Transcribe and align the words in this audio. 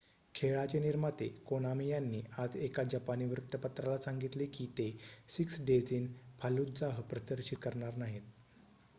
खेळाचे 0.35 0.79
निर्माते 0.79 1.27
कोनामी 1.45 1.87
यांनी 1.89 2.21
आज 2.37 2.55
एका 2.57 2.83
जपानी 2.83 3.25
वृत्तपत्राला 3.25 3.97
सांगितले 3.97 4.45
की 4.47 4.65
ते 4.77 4.89
सिक्स 5.29 5.59
डेज 5.65 5.93
इन 5.93 6.07
फाल्लुजाह 6.39 7.01
प्रदर्शित 7.03 7.57
करणार 7.61 7.95
नाहीत 7.97 8.21